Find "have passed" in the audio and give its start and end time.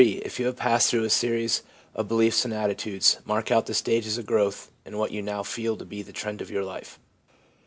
0.47-0.89